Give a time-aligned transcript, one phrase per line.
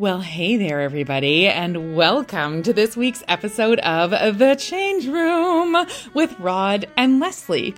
[0.00, 5.76] Well, hey there, everybody, and welcome to this week's episode of The Change Room
[6.14, 7.74] with Rod and Leslie.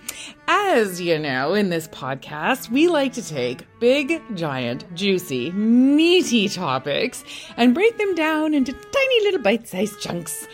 [0.47, 7.23] As you know, in this podcast, we like to take big, giant, juicy, meaty topics
[7.57, 10.47] and break them down into tiny little bite sized chunks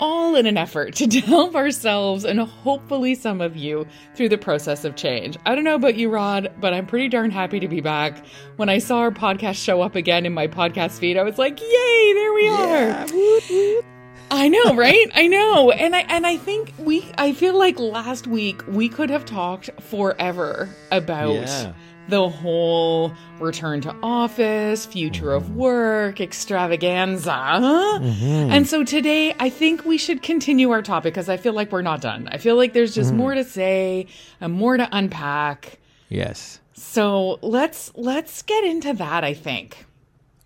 [0.00, 4.84] all in an effort to help ourselves and hopefully some of you through the process
[4.84, 5.36] of change.
[5.46, 8.24] I don't know about you, Rod, but I'm pretty darn happy to be back.
[8.56, 11.60] When I saw our podcast show up again in my podcast feed, I was like,
[11.60, 13.82] "Yay, there we are!"
[14.30, 15.10] I know, right?
[15.14, 15.70] I know.
[15.70, 19.70] And I and I think we I feel like last week we could have talked
[19.80, 21.72] forever about Yeah.
[22.08, 25.56] The whole return to office, future of mm-hmm.
[25.56, 27.30] work, extravaganza.
[27.30, 28.50] Mm-hmm.
[28.50, 31.82] And so today I think we should continue our topic because I feel like we're
[31.82, 32.28] not done.
[32.30, 33.18] I feel like there's just mm-hmm.
[33.18, 34.06] more to say
[34.40, 35.78] and more to unpack.
[36.08, 36.60] Yes.
[36.74, 39.86] So let's let's get into that, I think.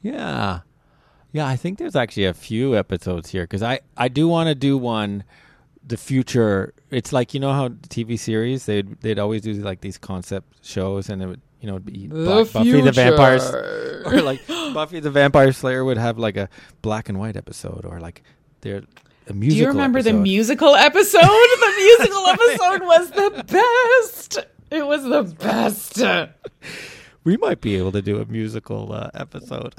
[0.03, 0.61] Yeah.
[1.33, 4.55] Yeah, I think there's actually a few episodes here because I, I do want to
[4.55, 5.25] do one,
[5.87, 6.73] the future.
[6.91, 11.11] It's like, you know how TV series, they'd, they'd always do like these concept shows
[11.11, 15.11] and it would, you know, it'd be Bu- Buffy the Vampire or like Buffy the
[15.11, 16.49] Vampire Slayer would have like a
[16.83, 18.23] black and white episode or like
[18.61, 18.83] they're
[19.29, 21.21] a musical Do you remember the musical episode?
[21.23, 24.39] the musical episode was the best.
[24.71, 26.01] It was the best.
[27.25, 29.75] We might be able to do a musical uh, episode.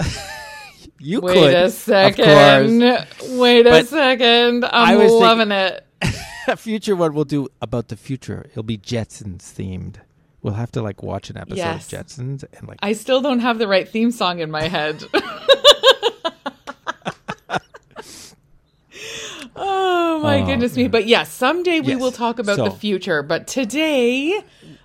[0.99, 2.79] you could Wait could, a second.
[3.39, 4.65] Wait a But second.
[4.69, 5.83] I'm loving it.
[6.47, 8.45] a future one we'll do about the future.
[8.51, 9.95] It'll be Jetsons themed.
[10.41, 11.91] We'll have to like watch an episode Yes.
[11.91, 15.03] of Jetsons and like I still don't have the right theme song in my head.
[19.55, 20.87] oh my Oh, goodness me.
[20.87, 22.01] But yes, someday we Yes.
[22.01, 23.23] will talk about the future.
[23.23, 24.41] But today,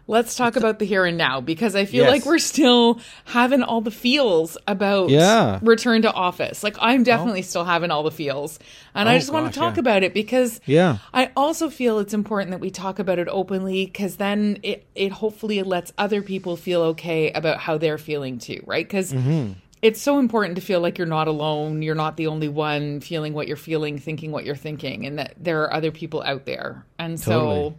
[0.06, 2.10] let's talk about the here and now because I feel Yes.
[2.10, 5.58] like we're still having all the feels about Yeah.
[5.62, 6.62] return to office.
[6.62, 8.58] Like I'm definitely still having all the feels.
[8.94, 9.80] And I Oh, just want to talk yeah.
[9.80, 10.98] about it because Yeah.
[11.14, 15.10] I also feel it's important that we talk about it openly because then it, it
[15.12, 18.86] hopefully lets other people feel okay about how they're feeling too, right?
[18.86, 19.52] Because Mm-hmm.
[19.80, 23.32] it's so important to feel like you're not alone, you're not the only one feeling
[23.32, 26.84] what you're feeling, thinking what you're thinking, and that there are other people out there.
[26.98, 27.74] And so, Totally.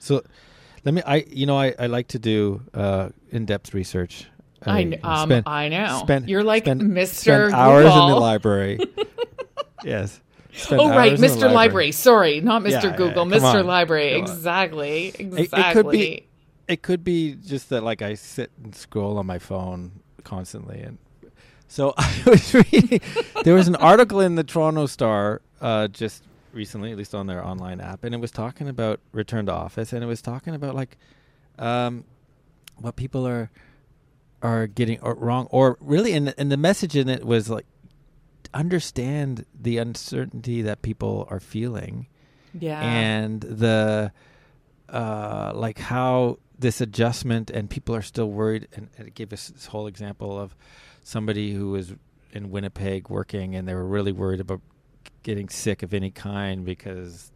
[0.00, 0.22] So
[0.84, 4.26] let me I you know I, I like to do uh in depth research.
[4.62, 7.14] I, kn- um, spend- I know spend- you're like spend- Mr.
[7.48, 8.78] spend hours in the library.
[9.84, 10.20] yes.
[10.52, 11.52] Spend Oh right, hours in the Mr.
[11.52, 11.92] Library.
[11.92, 12.82] Sorry, not Mr.
[12.82, 13.38] Yeah, Google, yeah.
[13.38, 13.60] Mr.
[13.60, 13.66] on.
[13.66, 14.14] Library.
[14.14, 14.20] On.
[14.20, 15.08] Exactly.
[15.08, 15.60] It, Exactly.
[15.60, 16.26] it could be
[16.68, 19.92] it could be just that like I sit and scroll on my phone
[20.24, 20.98] constantly and
[21.66, 23.00] so I was reading
[23.44, 27.44] there was an article in the Toronto Star uh, just recently, at least on their
[27.44, 30.74] online app, and it was talking about return to office and it was talking about
[30.74, 30.96] like
[31.58, 32.04] um,
[32.78, 33.50] what people are
[34.42, 37.66] are getting or wrong or really and and the message in it was like
[38.54, 42.06] understand the uncertainty that people are feeling
[42.58, 42.80] yeah.
[42.80, 44.10] and the
[44.88, 49.48] uh like how this adjustment and people are still worried and, and it gave us
[49.48, 50.56] this whole example of
[51.02, 51.94] somebody who was
[52.32, 54.60] in Winnipeg working and they were really worried about
[55.22, 57.30] getting sick of any kind because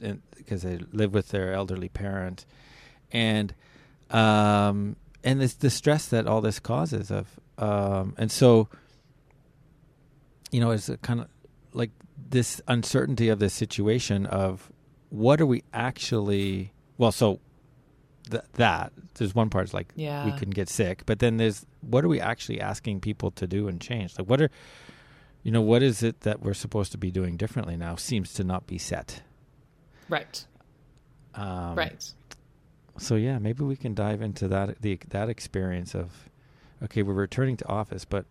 [0.00, 2.44] and, because they live with their elderly parent
[3.12, 3.54] and
[4.10, 8.68] um and this the stress that all this causes of um and so
[10.50, 11.28] you know it's a kind of
[11.72, 11.90] like
[12.28, 14.70] this uncertainty of this situation of
[15.10, 17.38] what are we actually well so
[18.30, 20.24] th- that there's one part is like Yeah.
[20.24, 23.68] we can get sick but then there's what are we actually asking people to do
[23.68, 24.50] and change like what are
[25.42, 28.44] you know what is it that we're supposed to be doing differently now seems to
[28.44, 29.22] not be set
[30.08, 30.46] right.
[31.34, 32.12] um, right.
[32.98, 36.30] so yeah maybe we can dive into that the that experience of
[36.82, 38.24] okay we're returning to office but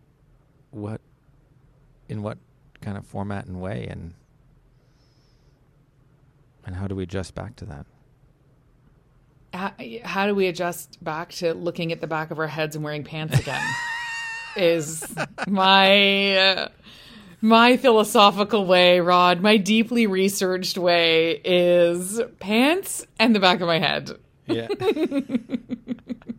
[0.70, 1.00] what
[2.08, 2.38] in what
[2.80, 4.14] kind of format and way and
[6.64, 7.86] and how do we adjust back to that
[9.52, 9.72] how,
[10.02, 13.04] how do we adjust back to looking at the back of our heads and wearing
[13.04, 13.62] pants again
[14.56, 15.14] is
[15.46, 16.68] my uh,
[17.42, 23.78] my philosophical way rod my deeply researched way is pants and the back of my
[23.78, 24.12] head.
[24.46, 24.68] Yeah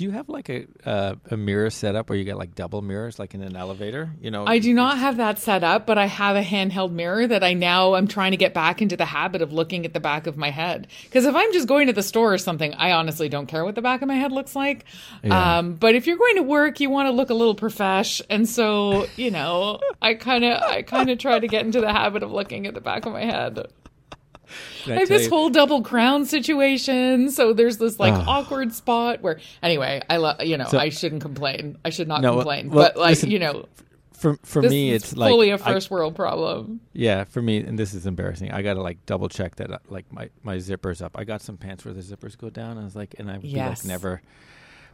[0.00, 3.18] do you have like a uh, a mirror setup where you get like double mirrors
[3.18, 6.06] like in an elevator you know I do not have that set up, but I
[6.06, 9.42] have a handheld mirror that I now am trying to get back into the habit
[9.42, 10.86] of looking at the back of my head.
[11.04, 13.74] Because if I'm just going to the store or something, I honestly don't care what
[13.74, 14.86] the back of my head looks like.
[15.22, 15.58] Yeah.
[15.58, 18.48] Um, but if you're going to work, you want to look a little profesh, and
[18.48, 22.22] so you know, I kind of, I kind of try to get into the habit
[22.22, 23.70] of looking at the back of my head.
[24.86, 29.20] I I have this you- whole double crown situation, so there's this like awkward spot
[29.22, 29.38] where.
[29.62, 31.78] Anyway, I love you know So- I shouldn't complain.
[31.84, 33.66] I should not No, complain, well, but like listen, you know,
[34.12, 36.80] for for me, it's like fully a first world problem.
[36.92, 38.50] yeah, for me, and this is embarrassing.
[38.52, 41.12] I gotta like double check that uh, like my my zippers up.
[41.18, 42.76] I got some pants where the zippers go down.
[42.78, 43.84] I was like, and I would be Yes.
[43.84, 44.22] like never.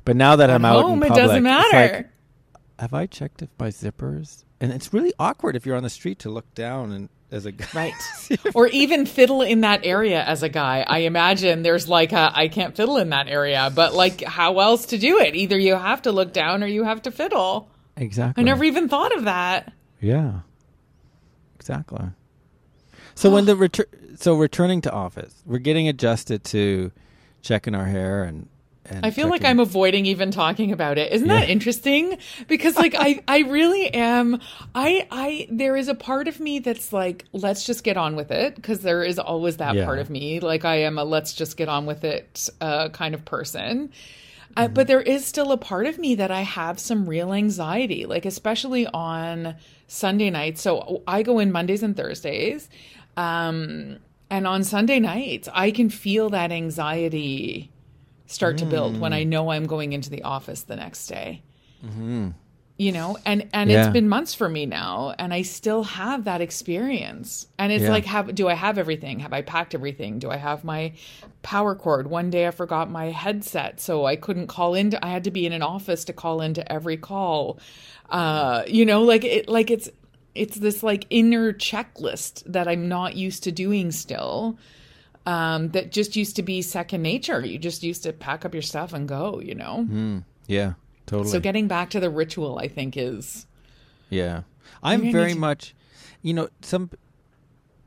[0.04, 1.76] But now that At I'm out home, in it doesn't matter.
[1.96, 2.08] like,
[2.78, 4.44] have I checked if my zippers?
[4.60, 7.52] And it's really awkward if you're on the street to look down and as a
[7.52, 7.66] guy.
[7.72, 7.94] Right.
[8.54, 10.84] or even fiddle in that area as a guy.
[10.86, 14.86] I imagine there's like a I can't fiddle in that area, but like how else
[14.86, 15.36] to do it?
[15.36, 17.70] Either you have to look down or you have to fiddle.
[17.96, 18.42] exactly.
[18.42, 19.72] I never even thought of that.
[20.00, 20.40] Yeah.
[21.54, 22.06] Exactly.
[23.14, 26.90] So when the retur- so returning to office, we're getting adjusted to
[27.42, 28.48] checking our hair and.
[29.02, 31.12] I feel like I'm avoiding even talking about it.
[31.12, 32.18] Isn't that interesting?
[32.48, 34.40] Because like I I really am
[34.74, 38.30] I I there is a part of me that's like let's just get on with
[38.30, 39.84] it because there is always that Yeah.
[39.84, 43.14] part of me like I am a let's just get on with it uh, kind
[43.14, 43.88] of person.
[43.88, 44.52] Mm-hmm.
[44.56, 48.06] Uh, but there is still a part of me that I have some real anxiety,
[48.06, 49.56] like especially on
[49.86, 50.62] Sunday nights.
[50.62, 52.68] So I go in Mondays and Thursdays.
[53.16, 53.98] Um,
[54.30, 57.70] and on Sunday nights, I can feel that anxiety
[58.26, 59.28] start to build when I Mm.
[59.28, 61.42] know I'm going into the office the next day.
[62.78, 63.78] You know, and and Yeah.
[63.84, 67.46] it's been months for me now, and I still have that experience.
[67.58, 67.90] And it's Yeah.
[67.90, 69.20] like, have do I have everything?
[69.20, 70.18] Have I packed everything?
[70.18, 70.92] Do I have my
[71.42, 72.10] power cord?
[72.10, 75.02] One day I forgot my headset, so I couldn't call into.
[75.02, 77.58] I had to be in an office to call into every call.
[78.10, 79.88] Uh, you know, like it, like it's
[80.34, 84.58] it's this like inner checklist that I'm not used to doing still
[85.26, 87.44] um, that just used to be second nature.
[87.44, 89.86] You just used to pack up your stuff and go, you know?
[89.90, 90.74] Mm, yeah,
[91.06, 91.30] totally.
[91.30, 93.46] So getting back to the ritual, I think, is
[94.08, 94.42] Yeah,
[94.82, 95.74] I'm very to- much,
[96.22, 96.90] you know, some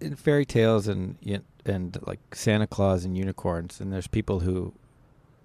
[0.01, 1.17] in fairy tales and
[1.65, 4.73] and like Santa Claus and unicorns, and there's people who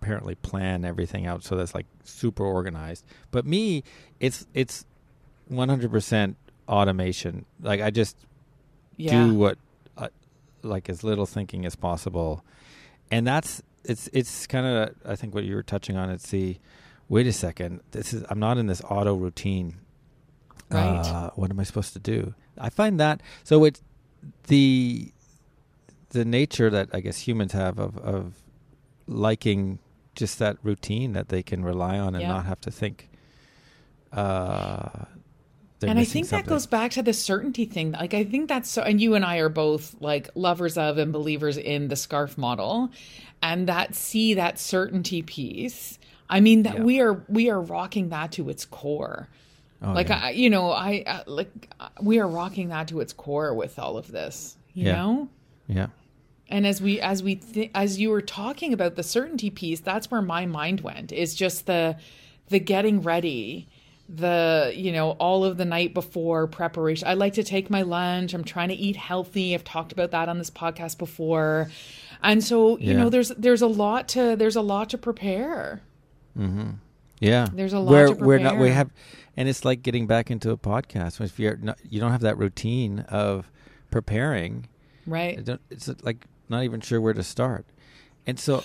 [0.01, 3.05] apparently plan everything out so that's like super organized.
[3.31, 3.83] But me,
[4.21, 4.85] it's it's
[5.51, 6.35] 100%
[6.69, 7.45] automation.
[7.61, 8.17] Like I just
[8.97, 9.13] yeah.
[9.27, 9.59] do what
[10.65, 12.45] like as little thinking as possible,
[13.11, 16.11] and that's it's it's kind of I think what you were touching on.
[16.11, 16.59] It's the
[17.09, 17.81] wait a second.
[17.91, 19.77] This is I'm not in this auto routine
[20.71, 20.99] Right.
[21.07, 22.35] uh, what am I supposed to do?
[22.59, 23.83] I find that so it's
[24.47, 25.13] the
[26.11, 28.35] the nature that I guess humans have of of
[29.07, 29.79] liking
[30.15, 32.29] just that routine that they can rely on and Yeah.
[32.29, 33.11] not have to think.
[34.13, 35.05] Uh,
[35.85, 37.93] they're and I think that goes back to the certainty thing.
[37.93, 41.13] Like, I think that's so, and you and I are both like lovers of and
[41.13, 42.91] believers in the scarf model
[43.43, 45.99] and that see that certainty piece.
[46.29, 46.83] I mean, that Yeah.
[46.83, 49.29] we are, we are rocking that to its core.
[49.83, 50.21] Oh, like, yeah.
[50.25, 51.69] I, you know, I, uh, like,
[52.01, 54.93] we are rocking that to its core with all of this, you Yeah.
[54.97, 55.29] know?
[55.69, 55.87] yeah.
[56.49, 60.11] And as we as we th- as you were talking about the certainty piece, that's
[60.11, 61.11] where my mind went.
[61.11, 61.97] Is just the
[62.51, 63.67] the getting ready,
[64.09, 67.09] the you know all of the night before preparation.
[67.09, 68.35] I like to take my lunch.
[68.35, 69.55] I'm trying to eat healthy.
[69.55, 71.71] I've talked about that on this podcast before,
[72.23, 72.99] and so you Yeah.
[72.99, 75.81] know there's there's a lot to there's a lot to prepare.
[76.39, 76.71] Mm-hmm.
[77.21, 78.91] Yeah, There's a lot where to we're not we have,
[79.37, 81.21] and it's like getting back into a podcast.
[81.21, 83.51] If you're not, you don't have that routine of
[83.91, 84.67] preparing.
[85.07, 85.41] Right.
[85.71, 87.65] It's like not even sure where to start,
[88.27, 88.63] and so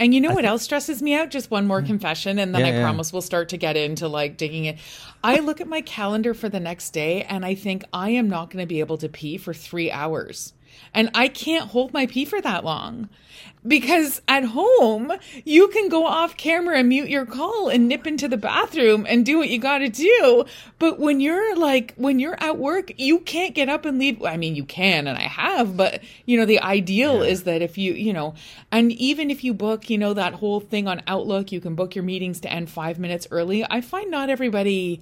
[0.00, 1.30] And you know I what else stresses me out?
[1.30, 1.88] Just one more mm-hmm.
[1.88, 2.82] confession, and then Yeah, I yeah.
[2.82, 4.78] promise we'll start to get into like digging it.
[5.24, 8.50] I look at my calendar for the next day, and I think I am not
[8.50, 10.52] going to be able to pee for three hours.
[10.94, 13.08] And I can't hold my pee for that long
[13.66, 15.12] because at home,
[15.44, 19.26] you can go off camera and mute your call and nip into the bathroom and
[19.26, 20.44] do what you got to do.
[20.78, 24.22] But when you're like, when you're at work, you can't get up and leave.
[24.22, 27.30] I mean, you can, and I have, but you know, the ideal Yeah.
[27.30, 28.34] is that if you, you know,
[28.70, 31.94] and even if you book, you know, that whole thing on Outlook, you can book
[31.94, 33.66] your meetings to end five minutes early.
[33.68, 35.00] I find not everybody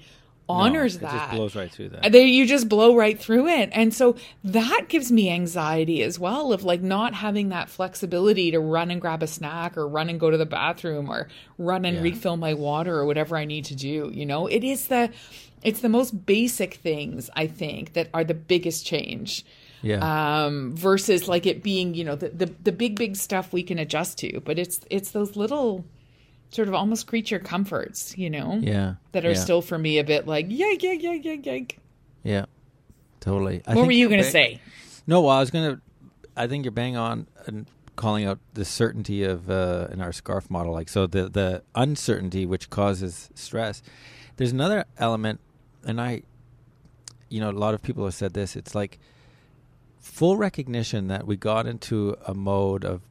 [0.48, 1.14] honors no, that.
[1.14, 2.12] It just blows right through that.
[2.12, 3.70] They, you just blow right through it.
[3.72, 8.60] And so that gives me anxiety as well of like not having that flexibility to
[8.60, 11.96] run and grab a snack or run and go to the bathroom or run and
[11.96, 12.02] Yeah.
[12.02, 14.10] refill my water or whatever I need to do.
[14.14, 15.10] You know, it is the,
[15.62, 19.44] it's the most basic things I think that are the biggest change.
[19.82, 23.62] yeah, Um, versus like it being, you know, the, the, the big, big stuff we
[23.62, 25.84] can adjust to, but it's, it's those little
[26.50, 30.04] sort of almost creature comforts, you know, yeah, that are yeah, still for me a
[30.04, 31.78] bit like, yike, yike, yike, yike, yike.
[32.22, 32.46] yeah,
[33.20, 33.62] totally.
[33.66, 34.60] I What were you going to say?
[35.06, 35.80] No, well, I was gonna.
[36.36, 40.50] I think you're bang on and calling out the certainty of uh, in our scarf
[40.50, 40.72] model.
[40.72, 43.82] Like so, the the uncertainty which causes stress.
[44.36, 45.40] There's another element,
[45.84, 46.22] and I,
[47.28, 48.54] you know, a lot of people have said this.
[48.54, 48.98] It's like
[49.98, 53.02] full recognition that we got into a mode of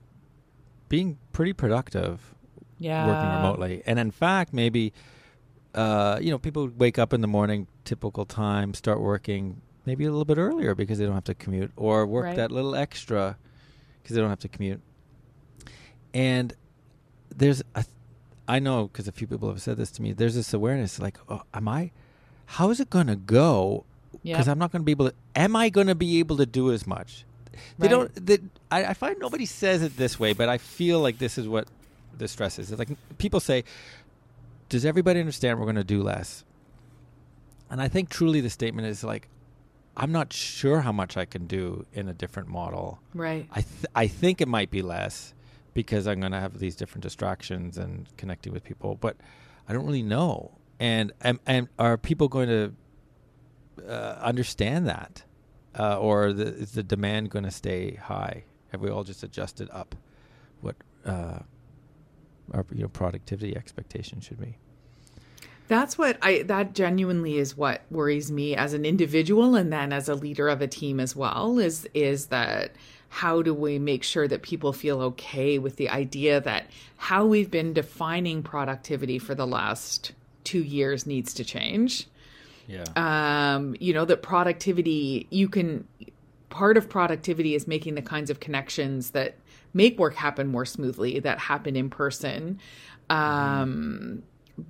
[0.87, 2.34] being pretty productive
[2.79, 3.07] Yeah.
[3.07, 3.83] working remotely.
[3.85, 4.93] And in fact, maybe,
[5.73, 10.09] uh, you know, people wake up in the morning typical time, start working maybe a
[10.09, 12.35] little bit earlier because they don't have to commute, or work Right.
[12.35, 13.37] that little extra
[14.01, 14.81] because they don't have to commute.
[16.13, 16.53] And
[17.35, 17.87] there's, a th-
[18.47, 20.13] I know because a few people have said this to me.
[20.13, 21.91] There's this awareness, like, oh, am I?
[22.45, 23.85] How is it going to go?
[24.23, 25.15] Because I'm not going to be able to.
[25.35, 27.25] Am I going to be able to do as much?
[27.77, 27.91] They Right.
[27.91, 28.25] don't.
[28.25, 28.39] They,
[28.71, 31.67] I, I find nobody says it this way, but I feel like this is what
[32.17, 32.71] the stress is.
[32.71, 33.63] It's like people say,
[34.69, 36.43] "Does everybody understand we're going to do less?"
[37.69, 39.27] And I think truly the statement is like,
[39.97, 42.99] "I'm not sure how much I can do in a different model.
[43.13, 43.47] Right.
[43.51, 45.33] I th- I think it might be less
[45.73, 49.17] because I'm going to have these different distractions and connecting with people, but
[49.67, 50.57] I don't really know.
[50.79, 52.73] And and, and are people going to
[53.87, 55.23] uh, understand that,
[55.77, 58.45] uh, or the, is the demand going to stay high?
[58.71, 59.95] Have we all just adjusted up
[60.61, 61.39] what uh,
[62.53, 64.57] our you know productivity expectation should be?
[65.67, 70.07] That's what I that genuinely is what worries me as an individual and then as
[70.07, 72.71] a leader of a team as well is is that
[73.09, 77.49] how do we make sure that people feel okay with the idea that how we've
[77.49, 80.11] been defining productivity for the last
[80.43, 82.07] 2 years needs to change.
[82.67, 82.83] Yeah.
[82.95, 85.87] Um you know that productivity you can
[86.49, 89.35] part of productivity is making the kinds of connections that
[89.75, 92.59] make work happen more smoothly that happen in person.
[93.09, 94.23] Um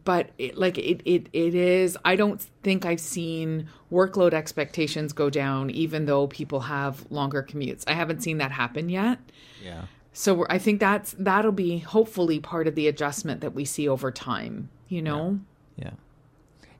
[0.03, 5.29] but it, like it, it it is i don't think i've seen workload expectations go
[5.29, 7.83] down even though people have longer commutes.
[7.85, 9.19] I haven't seen that happen yet.
[9.63, 9.83] Yeah.
[10.11, 14.11] so i think that's that'll be hopefully part of the adjustment that we see over
[14.11, 15.39] time you know?
[15.77, 15.91] Yeah.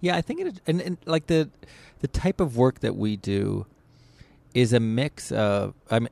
[0.02, 1.50] Yeah, I think it and, and like the
[2.00, 3.66] the type of work that we do
[4.54, 6.10] is a mix of I mean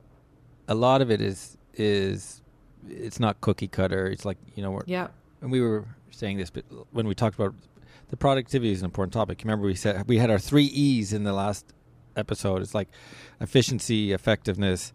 [0.66, 2.40] a lot of it is is
[2.88, 4.06] it's not cookie cutter.
[4.06, 5.08] It's like, you know, we're, yeah
[5.40, 7.54] and we were saying this but when we talked about
[8.10, 9.40] the productivity is an important topic.
[9.42, 11.66] Remember we said we had our 3 E's in the last
[12.16, 12.62] episode.
[12.62, 12.88] It's like
[13.40, 14.92] efficiency, effectiveness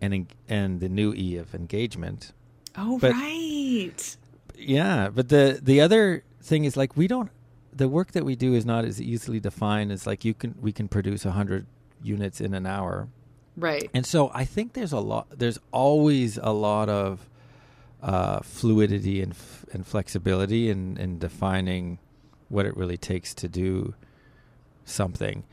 [0.00, 2.32] and and the new E of engagement.
[2.76, 4.16] oh But- right
[4.58, 7.30] Yeah, but the the other thing is like we don't
[7.72, 10.72] the work that we do is not as easily defined as like you can we
[10.72, 11.66] can produce 100
[12.02, 13.08] units in an hour.
[13.56, 17.28] Right And so I think there's a lot there's always a lot of
[18.02, 21.98] uh, fluidity and f- and flexibility in in defining
[22.48, 23.94] what it really takes to do
[24.84, 25.44] something.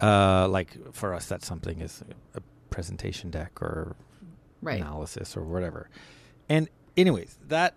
[0.00, 2.02] Uh, like for us that something is
[2.34, 3.94] a presentation deck or
[4.62, 5.88] right analysis or whatever.
[6.48, 7.74] And anyways, that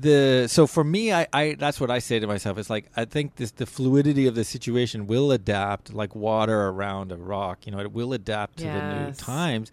[0.00, 2.58] the so for me I, I that's what I say to myself.
[2.58, 7.12] It's like I think this the fluidity of the situation will adapt like water around
[7.12, 7.66] a rock.
[7.66, 9.70] You know, it will adapt to the new times.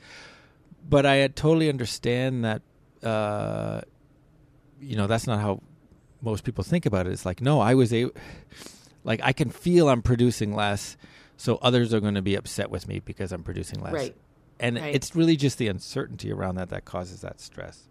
[0.87, 2.61] But I totally understand that
[3.03, 3.81] uh
[4.79, 5.61] you know, that's not how
[6.21, 7.13] most people think about it.
[7.13, 8.09] It's like, no, I was a
[9.03, 10.97] like I can feel I'm producing less,
[11.37, 14.15] so others are going to be upset with me because I'm producing less right
[14.59, 14.93] and Right.
[14.93, 17.87] it's really just the uncertainty around that that causes that stress.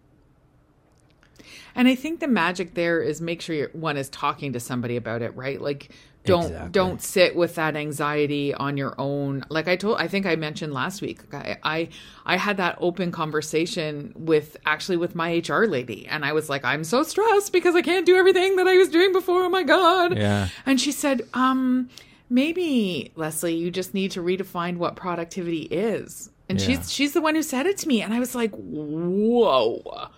[1.75, 5.23] And I think the magic there is make sure one is talking to somebody about
[5.23, 5.61] it, right?
[5.61, 5.91] Like
[6.25, 6.71] don't Exactly.
[6.73, 9.43] don't sit with that anxiety on your own.
[9.49, 11.89] Like I told I think I mentioned last week, I, I
[12.27, 16.63] I had that open conversation with actually with my HR lady and I was like
[16.63, 19.45] I'm so stressed because I can't do everything that I was doing before.
[19.45, 20.19] Oh my god.
[20.19, 20.49] Yeah.
[20.67, 21.89] And she said, um
[22.29, 26.31] maybe Leslie you just need to redefine what productivity is.
[26.51, 26.67] And Yeah.
[26.67, 30.09] she's she's the one who said it to me and I was like, "Whoa."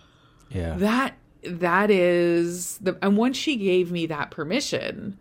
[0.53, 0.75] Yeah.
[0.77, 5.17] that that is the and once she gave me that permission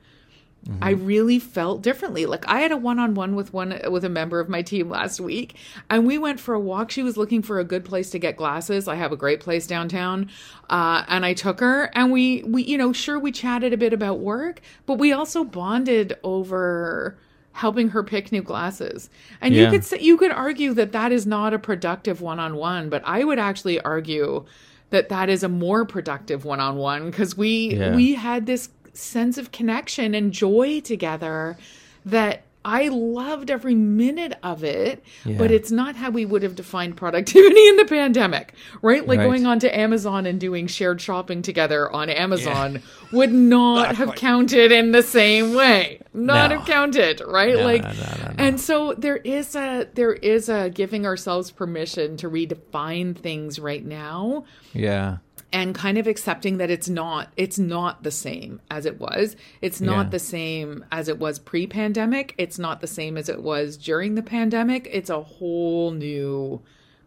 [0.81, 2.25] i really felt differently.
[2.25, 5.57] Like i had a one-on-one with one with a member of my team last week
[5.91, 6.91] and we went for a walk.
[6.91, 8.87] She was looking for a good place to get glasses.
[8.87, 10.31] I have a great place downtown.
[10.71, 13.93] Uh, and i took her and we we you know sure we chatted a bit
[13.93, 17.19] about work but we also bonded over
[17.55, 19.11] helping her pick new glasses.
[19.41, 23.03] And you could say you could argue that that is not a productive one-on-one but
[23.05, 24.45] i would actually argue
[24.93, 27.97] that that is a more productive one-on-one because we Yeah.
[27.97, 31.57] we had this sense of connection and joy together
[32.05, 36.97] that I loved every minute of it, but it's not how we would have defined
[36.97, 39.07] productivity in the pandemic, right?
[39.07, 39.25] Like Right.
[39.27, 42.81] going onto Amazon and doing shared shopping together on Amazon
[43.13, 46.01] would not have counted in the same way.
[46.15, 46.59] Not No.
[46.59, 47.55] have counted, right?
[47.57, 48.35] No, like no, no, no, no.
[48.39, 53.85] and so there is a there is a giving ourselves permission to redefine things right
[53.85, 55.17] now Yeah.
[55.53, 59.81] And kind of accepting that it's not it's not the same as it was it's
[59.81, 60.11] not Yeah.
[60.11, 64.23] the same as it was pre-pandemic it's not the same as it was during the
[64.23, 66.63] pandemic it's a whole new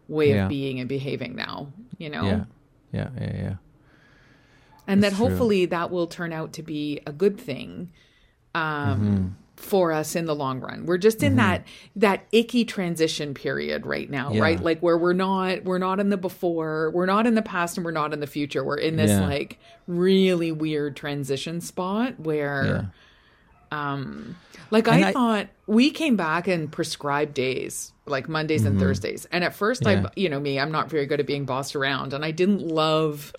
[0.08, 0.44] way Yeah.
[0.44, 2.44] of being and behaving now you know Yeah.
[2.92, 3.08] Yeah.
[3.20, 3.32] Yeah.
[3.36, 3.54] Yeah.
[4.86, 5.28] and that That's true.
[5.28, 7.90] hopefully that will turn out to be a good thing
[8.54, 10.84] um, for us in the long run.
[10.86, 14.42] We're just in that that icky transition period right now, Yeah.
[14.42, 14.60] right?
[14.62, 17.84] Like where we're not we're not in the before, we're not in the past, and
[17.84, 18.62] we're not in the future.
[18.62, 19.26] We're in this Yeah.
[19.26, 22.92] like really weird transition spot where.
[23.72, 24.36] Um,
[24.70, 29.26] like I, I- thought we came back and prescribed days, like Mondays and Thursdays.
[29.32, 30.04] And at first, Mm-hmm.
[30.04, 30.08] Yeah.
[30.08, 32.62] I, you know, me, I'm not very good at being bossed around, and I didn't
[32.62, 33.34] love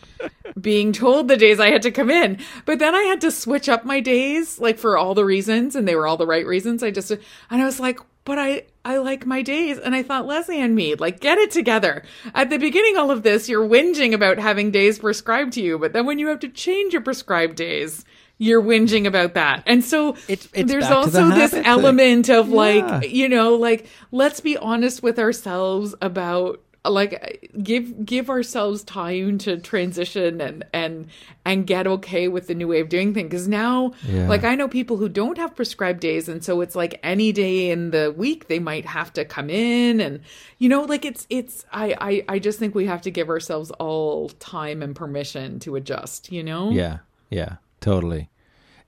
[0.60, 2.40] being told the days I had to come in.
[2.66, 5.88] But then I had to switch up my days, like for all the reasons, and
[5.88, 6.84] they were all the right reasons.
[6.84, 9.78] I just, and I was like, but I, I like my days.
[9.78, 12.04] And I thought, Leslie and me, like, get it together.
[12.36, 15.80] At the beginning, all of this, you're whinging about having days prescribed to you.
[15.80, 18.04] But then when you have to change your prescribed days,
[18.38, 19.64] you're whinging about that.
[19.66, 21.66] And so It's- it's there's to the also this thing.
[21.66, 22.56] element of Yeah.
[22.56, 29.38] like, you know, like, let's be honest with ourselves about like give give ourselves time
[29.40, 31.08] to transition and and
[31.46, 34.30] and get okay with the new way of doing things because now Yeah.
[34.30, 37.72] like i know people who don't have prescribed days and so it's like any day
[37.72, 40.22] in the week they might have to come in and
[40.60, 43.70] you know like it's it's i i, I just think we have to give ourselves
[43.72, 47.56] all time and permission to adjust you know Yeah, yeah,
[47.88, 48.30] totally.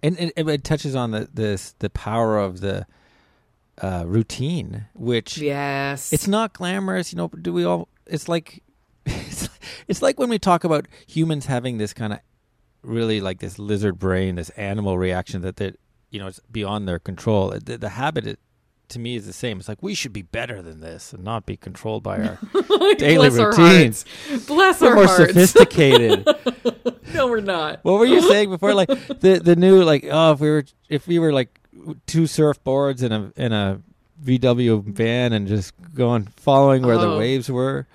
[0.03, 2.85] And, and, and it touches on the this the power of the
[3.81, 7.11] uh, routine, which yes it's not glamorous.
[7.11, 7.89] You know, do we all?
[8.05, 8.63] It's like
[9.05, 9.49] it's,
[9.87, 12.19] it's like when we talk about humans having this kind of
[12.81, 15.77] really like this lizard brain, this animal reaction that that
[16.11, 17.49] you know it's beyond their control.
[17.49, 18.39] The, the habit.
[18.89, 19.59] To me is the same.
[19.59, 22.39] It's like we should be better than this and not be controlled by our
[22.95, 24.05] daily Bless our routines.
[24.27, 24.45] hearts.
[24.47, 26.27] bless We're our more hearts sophisticated.
[27.13, 28.73] no we're not What were you saying before?
[28.73, 28.87] Like
[29.19, 31.59] the the new like oh if we were if we were like
[32.07, 33.81] two surfboards in a in a
[34.23, 37.17] VW van and just going following where the Oh.
[37.19, 37.87] waves were,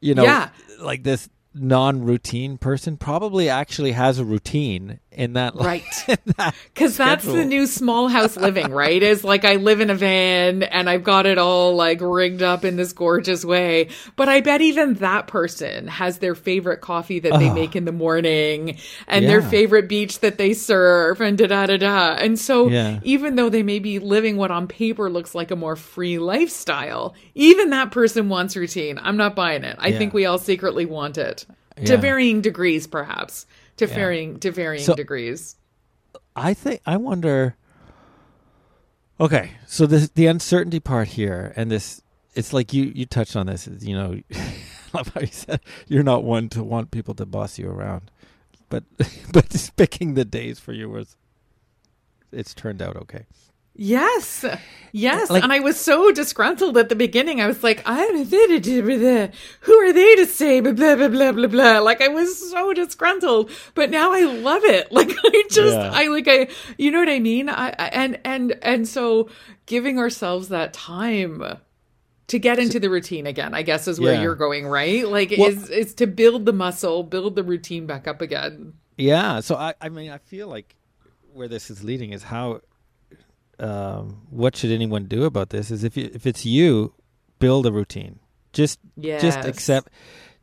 [0.00, 0.50] you know, Yeah.
[0.80, 5.82] like this non-routine person probably actually has a routine in that Right.
[6.08, 9.02] in that Because that's the new small house living, right?
[9.02, 12.64] Is like I live in a van and I've got it all like rigged up
[12.64, 13.88] in this gorgeous way.
[14.16, 17.54] But I bet even that person has their favorite coffee that they Oh.
[17.54, 21.76] make in the morning and their favorite beach that they surf and da da da
[21.76, 22.14] da.
[22.14, 23.00] And so Yeah.
[23.02, 27.14] even though they may be living what on paper looks like a more free lifestyle,
[27.34, 28.98] even that person wants routine.
[29.02, 29.76] I'm not buying it.
[29.78, 29.98] I Yeah.
[29.98, 31.46] think we all secretly want it.
[31.78, 31.84] Yeah.
[31.86, 33.46] To varying degrees, perhaps.
[33.78, 35.56] To varying to varying So- degrees.
[36.34, 37.56] I think I wonder.
[39.20, 42.02] Okay, so the the uncertainty part here, and this,
[42.34, 43.68] it's like you you touched on this.
[43.80, 44.20] You know,
[44.94, 48.10] love how you said you're not one to want people to boss you around,
[48.68, 48.84] but
[49.32, 51.16] but just picking the days for you was,
[52.32, 53.26] it's turned out okay.
[53.74, 54.44] Yes.
[54.94, 55.30] Yes.
[55.30, 57.40] Like- and I was so disgruntled at the beginning.
[57.40, 61.78] I was like, I'm who are they to say blah, blah, blah, blah, blah, blah.
[61.78, 64.92] Like I was so disgruntled, but now I love it.
[64.92, 65.90] Like I just, Yeah.
[65.92, 67.48] I like, I, you know what I mean?
[67.48, 69.30] I, I, and, and, and so
[69.64, 71.42] giving ourselves that time
[72.28, 74.22] to get into the routine again, I guess is where Yeah.
[74.22, 75.08] you're going, right?
[75.08, 78.74] Like Well- is, is to build the muscle, build the routine back up again.
[78.98, 80.76] Yeah, so I I mean I feel like
[81.32, 82.60] where this is leading is how,
[83.62, 85.70] um, what should anyone do about this?
[85.70, 86.92] Is if you, if it's you,
[87.38, 88.18] build a routine.
[88.52, 89.88] Just just accept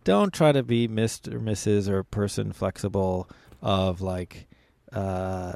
[0.06, 3.30] don't try to be mr or mrs or person flexible
[3.62, 4.48] of like
[4.94, 5.54] uh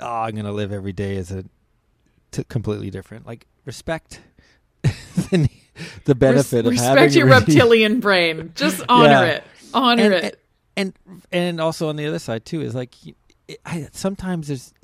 [0.00, 1.44] oh, i'm gonna live every day as a
[2.32, 4.20] t- completely different like respect
[4.82, 5.48] the,
[6.04, 7.40] the benefit Res- of respect your routine.
[7.46, 8.52] reptilian brain.
[8.56, 9.24] Just honor Yeah.
[9.24, 9.44] it.
[9.72, 10.40] Honor and, it.
[10.76, 10.92] and
[11.32, 12.94] and also on the other side too is like
[13.48, 14.74] it, I, sometimes there's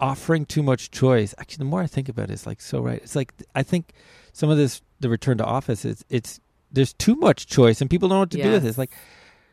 [0.00, 3.00] offering too much choice actually the more i think about it it's like so right
[3.02, 3.92] it's like i think
[4.32, 6.40] some of this the return to office is it's
[6.72, 8.90] there's too much choice and people don't know what to do with it it's like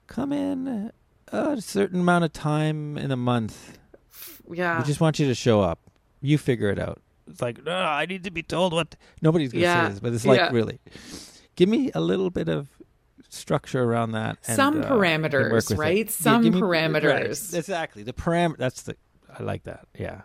[0.07, 0.91] come in
[1.31, 3.77] a certain amount of time in a month
[4.49, 4.79] Yeah.
[4.79, 5.79] we just want you to show up
[6.21, 9.63] you figure it out it's like no i need to be told what nobody's gonna
[9.63, 9.87] Yeah.
[9.87, 10.49] say this but it's like Yeah.
[10.51, 10.79] really
[11.55, 12.69] give me a little bit of
[13.29, 15.77] structure around that and, Some uh, parameters, it.
[15.77, 16.05] right?
[16.05, 17.03] Yeah, Some give me- parameters.
[17.53, 18.95] right, exactly the param that's the
[19.37, 20.21] i like that yeah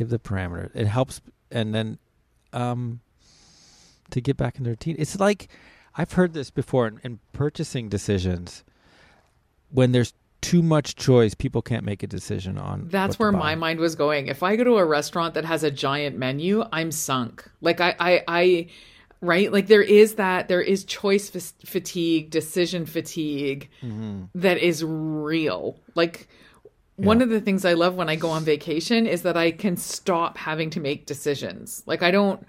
[0.00, 1.98] give the parameter it helps and then
[2.54, 3.00] um
[4.10, 5.48] to get back into routine it's like
[5.96, 8.64] i've heard this before in, in purchasing decisions
[9.70, 13.78] when there's too much choice people can't make a decision on That's where my mind
[13.78, 14.28] was going.
[14.28, 17.46] If I go to a restaurant that has a giant menu, I'm sunk.
[17.60, 18.66] Like I, I, I
[19.20, 19.52] right?
[19.52, 24.24] Like there is that, there is choice fas- fatigue, decision fatigue Mm-hmm.
[24.36, 25.78] that is real.
[25.94, 26.26] Like
[27.00, 27.24] one Yeah.
[27.24, 30.36] of the things I love when I go on vacation is that I can stop
[30.38, 31.82] having to make decisions.
[31.86, 32.44] Like I don't,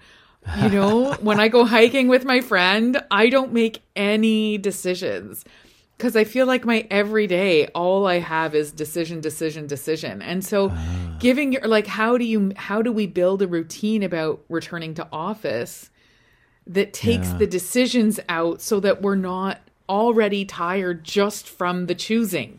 [0.58, 5.44] you know, when I go hiking with my friend, I don't make any decisions
[5.96, 10.20] because I feel like my everyday, all I have is decision, decision, decision.
[10.20, 11.16] And so Ah.
[11.20, 15.06] giving your like how do you how do we build a routine about returning to
[15.12, 15.90] office
[16.66, 17.38] that takes Yeah.
[17.38, 22.58] the decisions out so that we're not already tired just from the choosing?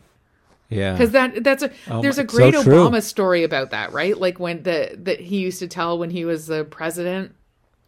[0.74, 0.92] Yeah.
[0.92, 2.74] because that that's a Oh there's my- a great so true.
[2.74, 4.16] Obama story about that, right?
[4.18, 7.34] Like when the that he used to tell when he was the president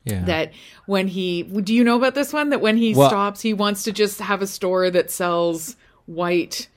[0.04, 0.24] yeah.
[0.24, 0.52] that
[0.86, 3.82] when he do you know about this one that when he Well- stops he wants
[3.84, 6.68] to just have a store that sells white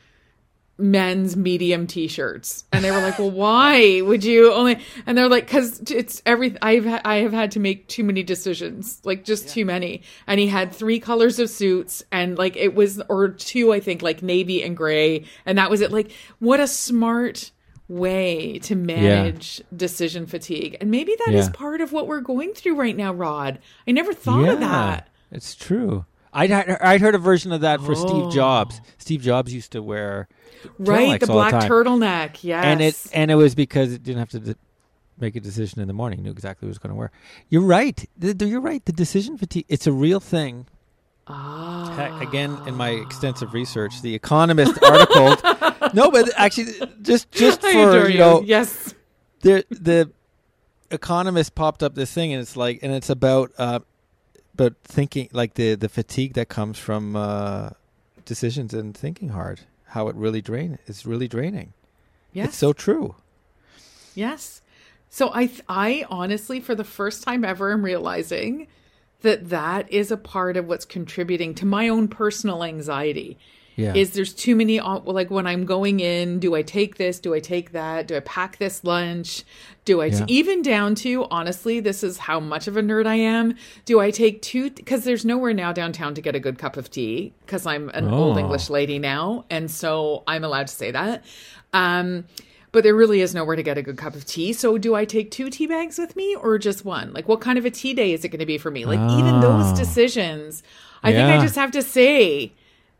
[0.79, 2.63] men's medium t-shirts.
[2.71, 6.55] And they were like well why would you only and they're like because it's every
[6.61, 10.39] i've ha- i have had to make too many decisions like just too many and
[10.39, 14.23] he had three colors of suits and like it was or two i think like
[14.23, 15.25] navy and gray.
[15.45, 15.91] And that was it.
[15.91, 17.51] Like what a smart
[17.89, 20.77] way to manage decision fatigue.
[20.79, 21.51] And maybe that is Yeah.
[21.53, 23.59] part of what we're going through right now rod.
[23.87, 25.09] I never thought of that.
[25.31, 26.05] It's true.
[26.31, 27.95] I'd heard, I'd heard a version of that for Oh.
[27.95, 28.79] Steve Jobs.
[28.99, 30.27] Steve Jobs used to wear
[30.77, 31.69] right the black time.
[31.69, 34.55] turtleneck yes and it and it was because it didn't have to de-
[35.19, 36.23] make a decision in the morning.
[36.23, 37.11] Knew exactly what it was going to wear.
[37.49, 38.07] You're right.
[38.17, 38.83] The- the- You're right.
[38.85, 39.65] The decision fatigue.
[39.67, 40.65] It's a real thing.
[41.27, 41.93] ah.
[41.97, 45.35] Heck, Again, in my extensive research, the Economist article.
[45.93, 48.93] no, but actually, just just for adore you know, yes
[49.41, 50.09] the the
[50.91, 53.79] economist popped up this thing and it's like and it's about uh
[54.55, 57.69] but thinking like the the fatigue that comes from uh
[58.25, 61.73] decisions and thinking hard how it really drain it's really draining
[62.33, 63.15] yes it's so true
[64.19, 64.61] Yes.
[65.09, 68.67] So I th- I honestly for the first time ever am realizing
[69.21, 73.37] that that is a part of what's contributing to my own personal anxiety.
[73.79, 77.19] Yeah Is there's too many like when I'm going in, do I take this?
[77.19, 78.07] Do I take that?
[78.07, 79.43] Do I pack this lunch?
[79.85, 80.25] Do i Yeah.
[80.27, 83.55] even down to honestly, this is how much of a nerd I am.
[83.85, 86.91] Do I take two cuz there's nowhere now downtown to get a good cup of
[86.91, 88.39] tea cuz I'm an old Oh.
[88.39, 91.23] English lady now and so I'm allowed to say that.
[91.73, 92.25] Um
[92.71, 94.53] but there really is nowhere to get a good cup of tea.
[94.53, 97.11] So do I take two tea bags with me or just one?
[97.13, 98.85] Like what kind of a tea day is it going to be for me?
[98.85, 99.75] Like even those Oh.
[99.75, 100.61] decisions,
[101.01, 102.51] I think I just have to say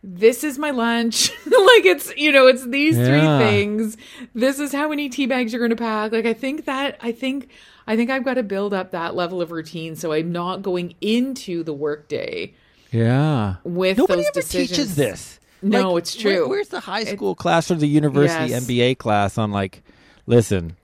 [0.04, 1.30] this is my lunch.
[1.46, 3.06] like it's, you know, it's these Yeah.
[3.40, 3.98] three things.
[4.34, 6.12] This is how many tea bags you're going to pack.
[6.12, 7.50] Like I think that I think
[7.88, 10.94] I think I've got to build up that level of routine so I'm not going
[11.02, 12.54] into the workday
[12.92, 14.70] yeah with nobody those ever decisions.
[14.70, 16.50] teaches this No, Like, it's where- true.
[16.50, 18.66] where's the high school class or the university Yes.
[18.68, 19.84] mba class on like
[20.28, 20.76] listen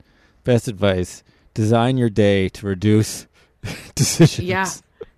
[0.44, 1.24] best advice
[1.56, 3.28] design your day to reduce
[3.96, 4.68] decisions Yeah.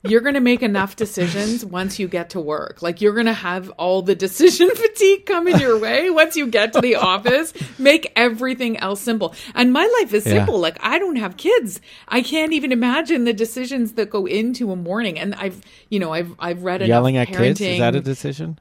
[0.04, 2.82] You're going to make enough decisions once you get to work.
[2.82, 6.74] Like you're going to have all the decision fatigue coming your way once you get
[6.74, 7.52] to the office.
[7.78, 9.36] Make everything else simple.
[9.54, 10.34] And my life is Yeah.
[10.34, 10.60] simple.
[10.60, 11.82] Like I don't have kids.
[12.08, 15.20] I can't even imagine the decisions that go into a morning.
[15.20, 18.60] And I've, you know, I've I've read yelling at kids is that a decision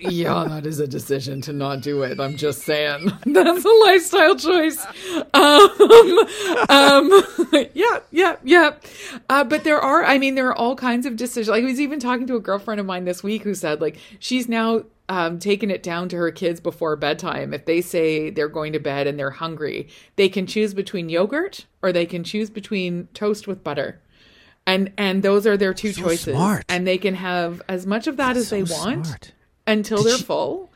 [0.00, 2.20] yeah, that is a decision to not do it.
[2.20, 4.84] I'm just saying that's a lifestyle choice.
[5.34, 6.18] Um,
[6.68, 7.22] um,
[7.74, 8.74] yeah, yeah, yeah.
[9.28, 11.48] Uh, but there are, I mean, there are all kinds of decisions.
[11.48, 13.98] Like I was even talking to a girlfriend of mine this week who said, like,
[14.18, 17.54] she's now um, taken it down to her kids before bedtime.
[17.54, 21.66] If they say they're going to bed and they're hungry, they can choose between yogurt
[21.82, 24.00] or they can choose between toast with butter.
[24.66, 26.34] And, and those are their two So choices.
[26.34, 26.64] smart.
[26.68, 29.32] And they can have as much of that as So they want smart.
[29.68, 30.70] Until they're she- full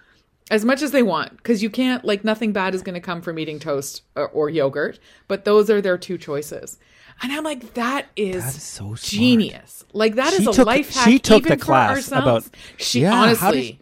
[0.50, 3.22] as much as they want because you can't like nothing bad is going to come
[3.22, 6.78] from eating toast or, or yogurt but those are their two choices.
[7.22, 9.00] And i'm like that is, That is so smart.
[9.00, 9.84] genius.
[9.92, 12.44] Like that is She a took- life hack she took the class about-
[12.76, 13.78] she Yeah, honestly did-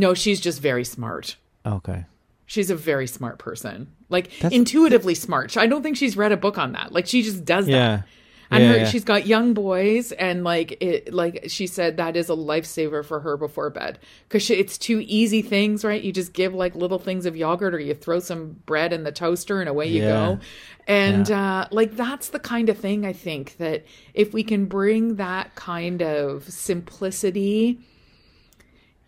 [0.00, 1.36] no she's just very smart.
[1.64, 2.06] Okay.
[2.46, 3.88] She's a very smart person.
[4.08, 5.56] Like That's- intuitively smart.
[5.56, 6.90] I don't think she's read a book on that.
[6.92, 7.72] Like she just does that.
[7.72, 8.02] Yeah
[8.50, 8.84] and yeah, her, yeah.
[8.86, 13.20] she's got young boys, and like it, like she said, that is a lifesaver for
[13.20, 16.02] her before bed because it's two easy things, right?
[16.02, 19.12] You just give like little things of yogurt, or you throw some bread in the
[19.12, 20.08] toaster, and away you Yeah.
[20.08, 20.40] go.
[20.88, 23.84] And uh, like that's the kind of thing I think that
[24.14, 27.78] if we can bring that kind of simplicity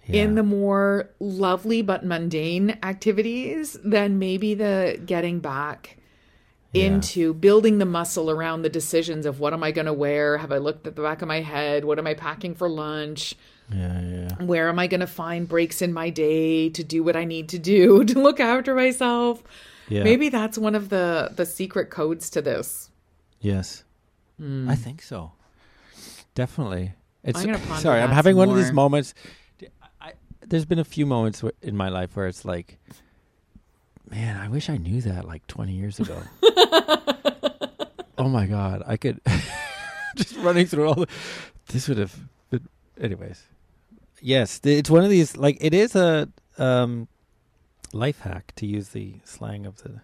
[0.09, 5.97] in the more lovely but mundane activities, then maybe the getting back
[6.73, 6.85] Yeah.
[6.85, 10.39] into building the muscle around the decisions of what am I going to wear?
[10.39, 11.85] Have I looked at the back of my head?
[11.85, 13.35] What am I packing for lunch?
[13.71, 17.15] yeah yeah Where am I going to find breaks in my day to do what
[17.17, 19.43] I need to do to look after myself?
[19.89, 22.91] yeah Maybe that's one of the the secret codes to this.
[23.41, 23.85] Yes,
[24.39, 24.69] hmm.
[24.69, 25.33] I think so.
[26.35, 26.95] Definitely.
[27.25, 28.01] It's I'm sorry.
[28.01, 29.15] I'm having one of these moments.
[29.61, 29.67] I,
[30.01, 32.79] I, there's been a few moments in my life where it's like,
[34.11, 36.23] man, I wish I knew that like 20 years ago.
[38.19, 39.21] oh my god, I could
[40.17, 41.07] just running through all the.
[41.69, 42.17] This would have.
[42.51, 42.69] Been,
[43.01, 43.43] anyways,
[44.21, 45.37] Yes, it's one of these.
[45.37, 47.09] Like it is a um,
[47.93, 50.01] life hack to use the slang of the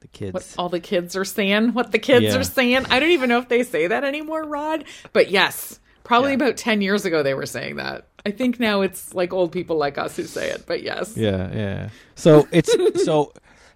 [0.00, 0.32] the kids.
[0.32, 2.36] What all the kids are saying, what the kids Yeah.
[2.38, 2.86] are saying.
[2.86, 4.84] I don't even know if they say that anymore, Rod.
[5.12, 6.36] But yes, probably Yeah.
[6.36, 8.06] about 10 years ago they were saying that.
[8.24, 11.16] I think now it's like old people like us who say it, but yes.
[11.16, 11.88] Yeah, yeah.
[12.14, 12.72] So it's
[13.04, 13.32] so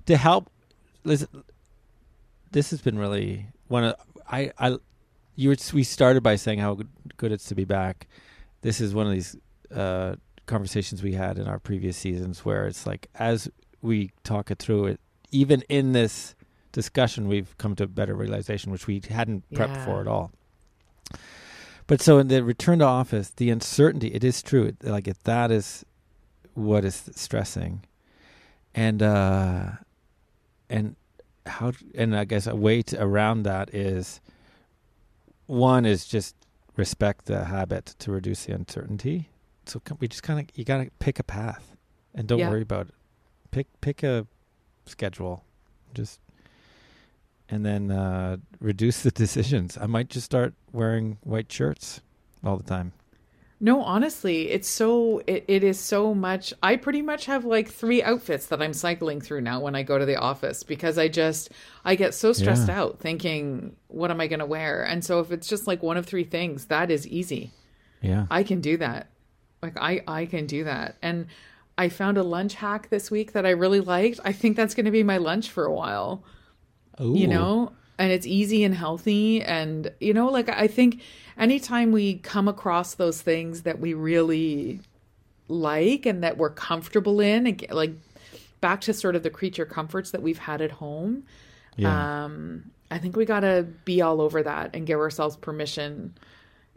[0.06, 0.50] to help.
[1.04, 1.28] Listen,
[2.50, 3.94] this has been really one of
[4.30, 4.76] I I
[5.36, 8.06] you were we started by saying how good, good it's to be back.
[8.62, 9.36] This is one of these
[9.74, 10.16] uh,
[10.46, 13.48] conversations we had in our previous seasons where it's like as
[13.80, 16.34] we talk it through it, even in this
[16.72, 19.84] discussion, we've come to a better realization, which we hadn't prepped Yeah.
[19.84, 20.32] for at all.
[21.90, 24.62] But so in the return to office, the uncertainty, it is true.
[24.66, 25.85] It- Like that is
[26.55, 27.83] what is stressing,
[28.76, 29.70] and uh,
[30.68, 30.94] and
[31.46, 34.20] how and I guess a way to, around that is
[35.46, 36.37] one is just
[36.76, 39.29] respect the habit to reduce the uncertainty.
[39.66, 41.74] So we just kind of you got to pick a path
[42.14, 42.50] and don't Yeah.
[42.50, 42.94] worry about it.
[43.50, 44.29] Pick pick a
[44.87, 45.42] schedule,
[45.92, 46.20] just
[47.50, 49.76] and then uh, reduce the decisions.
[49.80, 52.00] I might just start wearing white shirts
[52.44, 52.92] all the time.
[53.62, 56.54] No, honestly, it's so it, it is so much.
[56.62, 59.98] I pretty much have like three outfits that I'm cycling through now when I go
[59.98, 61.50] to the office because I just
[61.84, 62.80] I get so stressed Yeah.
[62.80, 64.82] out thinking what am I going to wear?
[64.82, 67.50] And so if it's just like one of three things, that is easy.
[68.00, 68.26] Yeah.
[68.30, 69.08] I can do that.
[69.62, 70.96] Like I I can do that.
[71.02, 71.26] And
[71.76, 74.20] I found a lunch hack this week that I really liked.
[74.24, 76.24] I think that's going to be my lunch for a while
[76.98, 81.00] you know and it's easy and healthy and you know like i think
[81.38, 84.81] anytime we come across those things that we really
[85.48, 87.92] like and that we're comfortable in and get, like
[88.61, 91.24] back to sort of the creature comforts that we've had at home
[91.76, 92.24] Yeah.
[92.24, 96.14] um i think we got to be all over that and give ourselves permission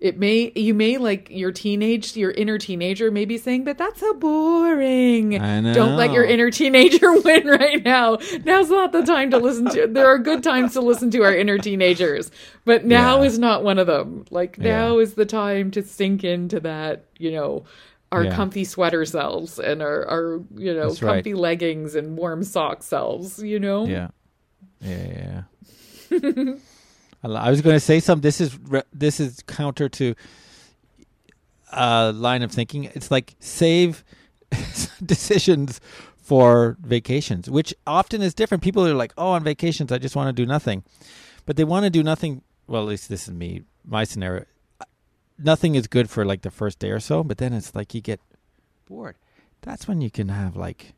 [0.04, 4.02] it may you may like your teenage your inner teenager may be saying but that's
[4.02, 5.74] so boring I know.
[5.74, 9.88] don't let your inner teenager win right now now's not the time to listen to
[9.88, 12.30] there are good times to listen to our inner teenagers
[12.66, 13.28] but now Yeah.
[13.28, 14.78] is not one of them like Yeah.
[14.88, 17.64] now is the time to sink into that you know
[18.12, 18.36] our Yeah.
[18.36, 21.16] comfy sweater selves and our, our you know That's right.
[21.24, 24.10] comfy leggings and warm sock selves you know Yeah.
[24.82, 25.44] Yeah.
[26.12, 26.54] yeah.
[27.24, 28.22] I was going to say something.
[28.22, 28.58] This is
[28.92, 30.16] this is counter to
[31.72, 32.86] a line of thinking.
[32.86, 34.04] It's like save
[35.06, 35.80] decisions
[36.18, 38.64] for vacations, which often is different.
[38.64, 40.84] People are like, "Oh, on vacations, I just want to do nothing,"
[41.46, 42.42] but they want to do nothing.
[42.68, 43.64] Well, at least this is me.
[43.86, 44.46] My scenario.
[44.82, 44.86] Uh,
[45.38, 48.02] nothing is good for like the first day or so, but then it's like you
[48.02, 48.20] get
[48.86, 49.16] bored.
[49.62, 50.94] That's when you can have like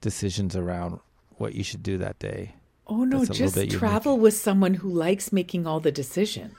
[0.00, 1.00] decisions around
[1.36, 2.54] what you should do that day.
[2.92, 3.78] Oh no, That's a little just bit unique.
[3.78, 6.54] travel with someone who likes making all the decisions.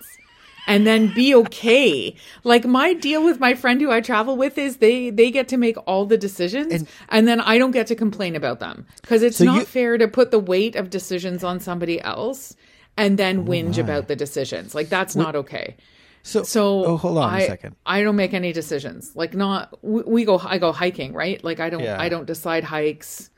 [0.65, 2.15] And then be okay.
[2.45, 5.57] Like my deal with my friend who I travel with is they they get to
[5.57, 9.23] make all the decisions and, And- then I don't get to complain about them cuz
[9.23, 12.55] it's So not you- fair to put the weight of decisions on somebody else
[12.95, 14.73] and then whinge about the decisions.
[14.73, 15.75] Like that's not okay.
[16.25, 17.75] So, So oh, hold on I, a second.
[17.85, 19.11] I don't make any decisions.
[19.21, 21.43] Like not we, we go I go hiking, right?
[21.43, 21.99] Like I don't Yeah.
[21.99, 23.29] I don't decide hikes.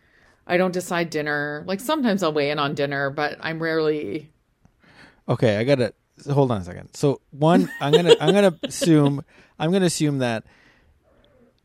[0.47, 1.63] I don't decide dinner.
[1.67, 4.29] Like sometimes I'll weigh in on dinner, but I'm rarely
[5.27, 5.93] Okay, I gotta
[6.31, 6.93] hold on a second.
[6.93, 9.23] So one, I'm gonna I'm gonna assume
[9.58, 10.43] I'm gonna assume that,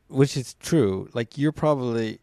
[0.09, 1.09] which is true.
[1.12, 2.21] Like you're probably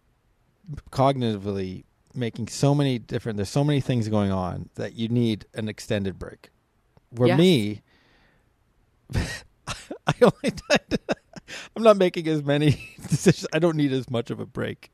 [0.91, 3.37] cognitively making so many different.
[3.37, 6.49] There's so many things going on that you need an extended break.
[7.11, 7.37] Where Yes.
[7.37, 7.81] me,
[10.07, 10.53] I only
[11.75, 13.47] I'm not making as many decisions.
[13.53, 14.91] I don't need as much of a break.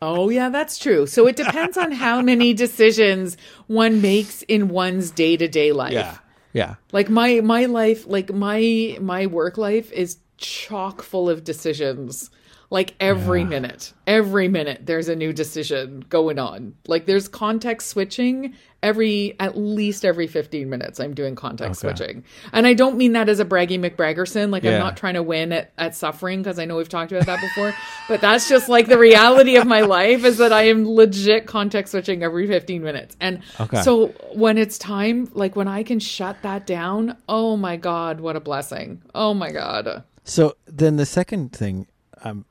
[0.00, 1.06] Oh, yeah, that's true.
[1.06, 5.92] So it depends on how many decisions one makes in one's day-to-day life.
[5.92, 6.18] Yeah,
[6.52, 6.74] yeah.
[6.92, 12.30] Like my my life, like my my work life is chock full of decisions.
[12.70, 13.48] Like every Yeah.
[13.48, 16.74] minute, every minute there's a new decision going on.
[16.86, 21.94] Like there's context switching every at least every 15 minutes I'm doing context Okay.
[21.96, 22.24] switching.
[22.52, 24.50] And I don't mean that as a braggy McBraggerson.
[24.50, 27.24] Like I'm not trying to win at, at suffering because I know we've talked about
[27.26, 27.72] that before.
[28.08, 31.92] but that's just like the reality of my life is that I am legit context
[31.92, 33.16] switching every 15 minutes.
[33.20, 33.80] And Okay.
[33.82, 38.36] so when it's time, like when I can shut that down, oh my God, what
[38.36, 39.00] a blessing.
[39.14, 40.04] Oh my God.
[40.24, 41.86] So then the second thing
[42.22, 42.44] I'm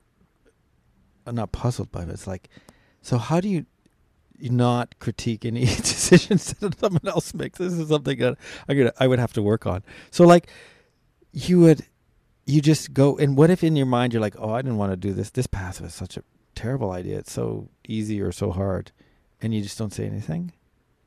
[1.31, 2.49] not puzzled by, but it's like,
[3.01, 3.65] so how do you,
[4.39, 7.59] not critique any decisions that someone else makes?
[7.59, 9.83] This is something that I gonna I would have to work on.
[10.11, 10.49] So like,
[11.31, 11.85] you would,
[12.45, 14.91] you just go and what if in your mind you're like, oh, I didn't want
[14.91, 15.29] to do this.
[15.29, 16.23] This path was such a
[16.55, 17.19] terrible idea.
[17.19, 18.91] It's so easy or so hard,
[19.41, 20.51] and you just don't say anything.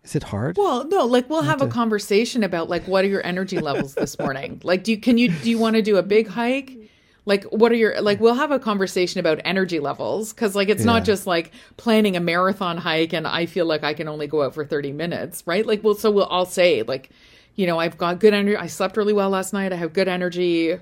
[0.03, 0.57] Is it hard?
[0.57, 3.95] Well, no, like we'll have a to- conversation about like what are your energy levels
[3.95, 4.61] this morning?
[4.63, 6.86] Like do you can you do you want to do a big hike?
[7.27, 8.21] Like, what are your like?
[8.21, 12.21] We'll have a conversation about energy levels because, like, it's not just like planning a
[12.21, 15.67] marathon hike and I feel like I can only go out for thirty minutes, right?
[15.67, 17.11] Like, well, so we'll all say like,
[17.57, 18.57] you know, I've got good energy.
[18.57, 19.73] I slept really well last night.
[19.73, 20.79] I have good energy.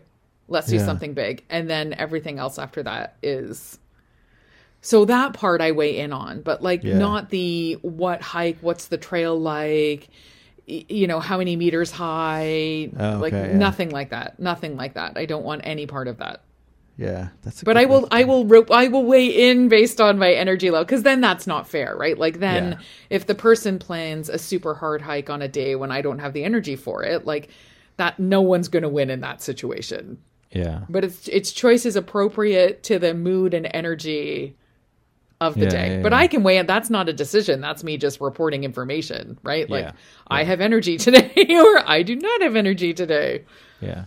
[0.46, 0.85] Let's do Yeah.
[0.85, 3.78] something big, and then everything else after that is.
[4.83, 6.98] So that part I weigh in on, but like Yeah.
[6.98, 10.11] not the what hike, what's the trail like,
[10.66, 13.57] you know, how many meters high, Oh, like yeah.
[13.57, 14.38] nothing like that.
[14.38, 15.16] Nothing like that.
[15.16, 16.42] I don't want any part of that.
[16.96, 17.62] Yeah, that's.
[17.64, 20.85] But I will, I will, rope I will weigh in based on my energy level
[20.85, 22.16] because then that's not fair, right?
[22.16, 22.79] Like then, Yeah.
[23.11, 26.33] if the person plans a super hard hike on a day when I don't have
[26.33, 27.48] the energy for it, like
[27.96, 30.18] that, no one's going to win in that situation.
[30.53, 30.83] Yeah.
[30.88, 34.57] But it's its choice is appropriate to the mood and energy
[35.40, 35.97] of the Yeah, day.
[35.97, 36.18] yeah, but yeah.
[36.18, 36.66] I can weigh it.
[36.66, 37.61] That's not a decision.
[37.61, 39.68] That's me just reporting information, right?
[39.68, 39.92] Like
[40.29, 43.44] I have energy today, or I do not have energy today
[43.81, 44.05] Yeah.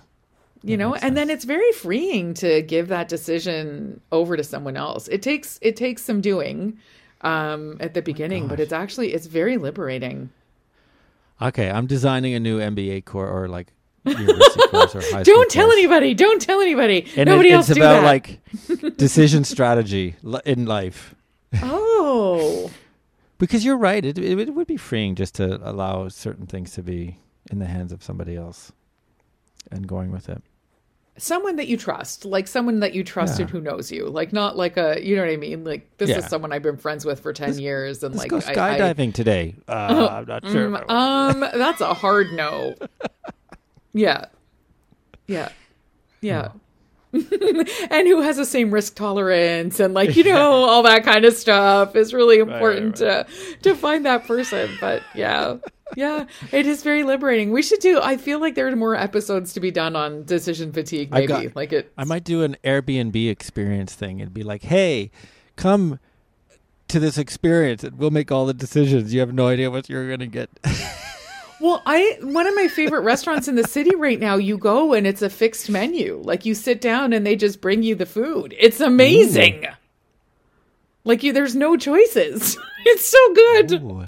[0.63, 5.08] you know and then it's very freeing to give that decision over to someone else
[5.10, 6.78] it takes it takes some doing
[7.22, 10.30] um at the beginning but it's actually it's very liberating
[11.40, 13.68] Okay, I'm designing a new MBA course or like
[14.06, 15.78] university course or high school don't tell course.
[15.78, 18.40] anybody don't tell anybody And nobody it, else it's about that like
[18.98, 21.13] decision strategy in life.
[21.62, 22.72] Oh
[23.40, 26.82] Because you're right, it, it it would be freeing just to allow certain things to
[26.82, 27.20] be
[27.52, 28.72] in the hands of somebody else,
[29.70, 30.42] and going with it.
[31.18, 33.44] someone that you trust like someone that you trust Yeah.
[33.44, 36.10] and who knows you like not like a you know what i mean like this
[36.10, 36.18] Yeah.
[36.18, 39.14] is someone i've been friends with for 10 years and like go I- I- skydiving
[39.14, 39.56] today.
[39.68, 40.70] Uh, I'm not sure.
[40.70, 42.74] Mm, um, that's a hard no.
[43.94, 44.26] Yeah.
[45.28, 45.50] Yeah.
[46.22, 46.50] Yeah.
[47.89, 51.34] and who has the same risk tolerance and like, you know, all that kind of
[51.34, 53.25] stuff is really important to
[53.63, 54.69] to find that person.
[54.80, 55.58] But yeah.
[55.95, 57.51] Yeah, it is very liberating.
[57.51, 60.73] We should do I feel like there are more episodes to be done on decision
[60.73, 61.27] fatigue maybe.
[61.27, 65.12] got- like it I might do an Airbnb experience thing and be like, "Hey,
[65.56, 65.99] come
[66.89, 69.13] to this experience, and we'll make all the decisions.
[69.13, 70.49] You have no idea what you're going to get."
[71.60, 75.08] Well, I one of my favorite restaurants in the city right now, you go and
[75.08, 76.22] it's a fixed menu.
[76.24, 78.56] Like you sit down and they just bring you the food.
[78.60, 79.65] It's amazing.
[81.04, 82.58] Like you there's no choices.
[82.89, 83.74] It's so good.
[83.74, 84.06] Ooh.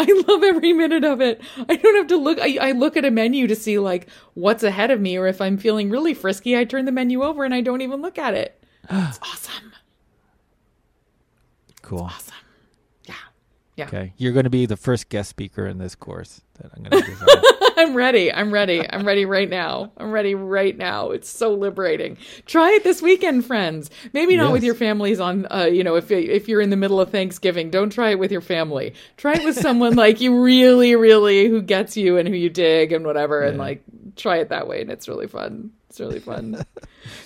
[0.00, 1.40] I love every minute of it.
[1.68, 4.64] I don't have to look I, I look at a menu to see like what's
[4.64, 7.54] ahead of me or if I'm feeling really frisky, I turn the menu over and
[7.54, 8.60] I don't even look at it.
[8.90, 9.72] It's awesome.
[11.82, 12.00] Cool.
[12.00, 12.34] Awesome.
[13.76, 13.84] Yeah.
[13.84, 13.86] Yeah.
[13.86, 17.02] Okay, you're going to be the first guest speaker in this course that I'm going
[17.02, 17.28] to design.
[17.76, 18.32] I'm ready.
[18.32, 18.90] I'm ready.
[18.90, 19.92] I'm ready right now.
[19.98, 21.10] I'm ready right now.
[21.10, 22.16] It's so liberating.
[22.46, 23.90] Try it this weekend, friends.
[24.14, 26.98] Maybe not with your families on, uh, you know, if if you're in the middle
[27.00, 28.94] of Thanksgiving, don't try it with your family.
[29.18, 32.92] Try it with someone like you really, really who gets you and who you dig
[32.92, 33.82] and whatever, and like
[34.16, 35.70] try it that way, and it's really fun.
[35.96, 36.62] It's really fun.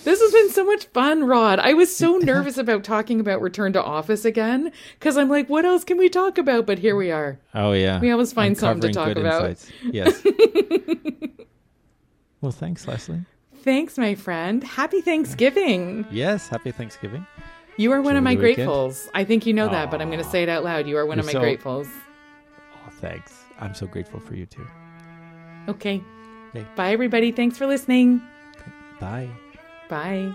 [0.05, 1.59] this has been so much fun, Rod.
[1.59, 5.65] I was so nervous about talking about return to office again because I'm like, what
[5.65, 6.65] else can we talk about?
[6.65, 7.37] But here we are.
[7.53, 9.49] oh yeah, We always find something to talk good about.
[9.49, 9.69] insights.
[9.83, 10.23] Yes.
[12.41, 13.25] well, thanks, Leslie.
[13.55, 14.63] Thanks, my friend.
[14.63, 16.05] Happy Thanksgiving.
[16.09, 17.27] Yes, happy Thanksgiving.
[17.75, 19.09] You are one of my gratefuls.
[19.13, 20.87] I think you know that, but I'm going to say it out loud.
[20.87, 21.89] You are one of my so- gratefuls.
[22.87, 23.33] Oh, thanks.
[23.59, 24.65] I'm so grateful for you too.
[25.67, 26.01] Okay.
[26.55, 26.65] Okay.
[26.77, 27.33] Bye, everybody.
[27.33, 28.21] Thanks for listening.
[29.01, 29.27] Bye.
[29.89, 30.31] Bye.